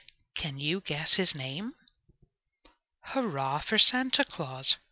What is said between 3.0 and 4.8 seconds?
"Hurrah for Santa Claus!"